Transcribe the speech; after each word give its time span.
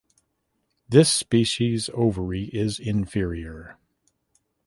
This 0.89 1.11
species 1.11 1.87
ovary 1.93 2.45
is 2.45 2.79
inferior. 2.79 3.77